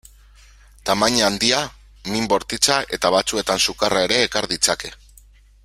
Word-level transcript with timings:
Tamaina 0.89 1.25
handia, 1.27 1.59
min 2.13 2.25
bortitza 2.31 2.79
eta 2.99 3.13
batzuetan 3.17 3.63
sukarra 3.67 4.03
ere 4.09 4.19
ekar 4.31 4.49
ditzake. 4.55 4.93